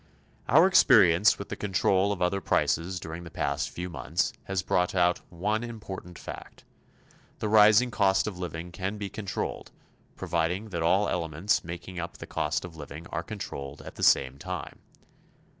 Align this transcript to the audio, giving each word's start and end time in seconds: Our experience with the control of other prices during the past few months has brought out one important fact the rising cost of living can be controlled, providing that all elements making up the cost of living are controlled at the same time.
Our 0.49 0.65
experience 0.65 1.37
with 1.37 1.49
the 1.49 1.55
control 1.55 2.11
of 2.11 2.23
other 2.23 2.41
prices 2.41 2.99
during 2.99 3.23
the 3.23 3.29
past 3.29 3.69
few 3.69 3.87
months 3.87 4.33
has 4.45 4.63
brought 4.63 4.95
out 4.95 5.19
one 5.31 5.63
important 5.63 6.17
fact 6.17 6.63
the 7.37 7.47
rising 7.47 7.91
cost 7.91 8.25
of 8.25 8.39
living 8.39 8.71
can 8.71 8.97
be 8.97 9.11
controlled, 9.11 9.69
providing 10.15 10.69
that 10.69 10.81
all 10.81 11.07
elements 11.07 11.63
making 11.63 11.99
up 11.99 12.17
the 12.17 12.25
cost 12.25 12.65
of 12.65 12.75
living 12.75 13.05
are 13.11 13.21
controlled 13.21 13.83
at 13.83 13.93
the 13.93 14.01
same 14.01 14.39
time. 14.39 14.79